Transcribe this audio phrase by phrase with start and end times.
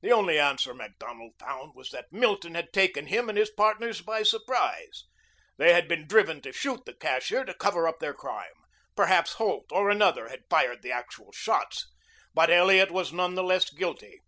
[0.00, 4.22] The only answer Macdonald found was that Milton had taken him and his partners by
[4.22, 5.04] surprise.
[5.58, 8.54] They had been driven to shoot the cashier to cover up their crime.
[8.96, 11.86] Perhaps Holt or another had fired the actual shots,
[12.32, 14.22] but Elliot was none the less guilty.